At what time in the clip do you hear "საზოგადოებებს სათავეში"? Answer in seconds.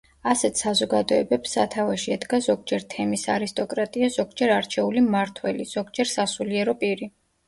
0.59-2.15